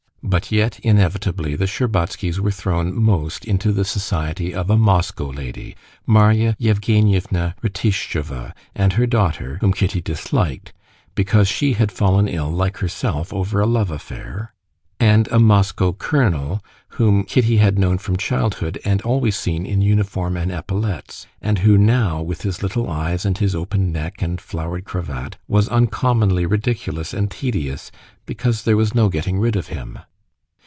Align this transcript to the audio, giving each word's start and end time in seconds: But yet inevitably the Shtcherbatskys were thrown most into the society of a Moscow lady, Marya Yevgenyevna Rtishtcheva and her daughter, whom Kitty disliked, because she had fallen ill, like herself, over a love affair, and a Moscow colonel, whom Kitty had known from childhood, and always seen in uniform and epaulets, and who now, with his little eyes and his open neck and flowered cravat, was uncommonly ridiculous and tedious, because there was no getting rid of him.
But 0.23 0.49
yet 0.51 0.79
inevitably 0.79 1.55
the 1.55 1.65
Shtcherbatskys 1.65 2.39
were 2.39 2.51
thrown 2.51 2.93
most 2.97 3.43
into 3.43 3.73
the 3.73 3.83
society 3.83 4.53
of 4.53 4.69
a 4.69 4.77
Moscow 4.77 5.29
lady, 5.31 5.75
Marya 6.05 6.55
Yevgenyevna 6.59 7.55
Rtishtcheva 7.61 8.53
and 8.75 8.93
her 8.93 9.05
daughter, 9.07 9.57
whom 9.59 9.73
Kitty 9.73 9.99
disliked, 9.99 10.71
because 11.15 11.47
she 11.49 11.73
had 11.73 11.91
fallen 11.91 12.27
ill, 12.29 12.49
like 12.51 12.77
herself, 12.77 13.33
over 13.33 13.59
a 13.59 13.65
love 13.65 13.89
affair, 13.91 14.53
and 15.01 15.27
a 15.31 15.39
Moscow 15.39 15.91
colonel, 15.91 16.63
whom 16.89 17.23
Kitty 17.25 17.57
had 17.57 17.79
known 17.79 17.97
from 17.97 18.15
childhood, 18.15 18.79
and 18.85 19.01
always 19.01 19.35
seen 19.35 19.65
in 19.65 19.81
uniform 19.81 20.37
and 20.37 20.51
epaulets, 20.51 21.25
and 21.41 21.59
who 21.59 21.77
now, 21.77 22.21
with 22.21 22.43
his 22.43 22.63
little 22.63 22.89
eyes 22.89 23.25
and 23.25 23.39
his 23.39 23.53
open 23.55 23.91
neck 23.91 24.21
and 24.21 24.39
flowered 24.39 24.85
cravat, 24.85 25.37
was 25.49 25.67
uncommonly 25.67 26.45
ridiculous 26.45 27.11
and 27.13 27.29
tedious, 27.31 27.91
because 28.25 28.63
there 28.63 28.77
was 28.77 28.95
no 28.95 29.09
getting 29.09 29.37
rid 29.39 29.57
of 29.57 29.67
him. 29.67 29.99